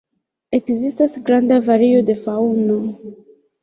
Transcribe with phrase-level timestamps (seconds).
[0.59, 2.85] Ekzistas granda vario de faŭno.